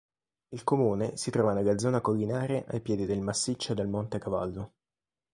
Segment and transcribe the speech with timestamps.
[0.49, 4.71] Il comune si trova nella zona collinare ai piedi del massiccio del Monte Cavallo.